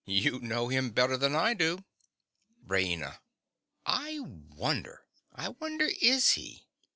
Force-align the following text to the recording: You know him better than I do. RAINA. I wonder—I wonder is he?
You 0.07 0.39
know 0.39 0.69
him 0.69 0.89
better 0.89 1.15
than 1.15 1.35
I 1.35 1.53
do. 1.53 1.83
RAINA. 2.65 3.19
I 3.85 4.17
wonder—I 4.49 5.49
wonder 5.49 5.89
is 6.01 6.31
he? 6.31 6.65